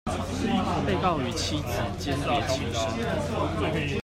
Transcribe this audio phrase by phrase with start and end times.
[0.83, 3.99] 被告與妻子鰜鰈情深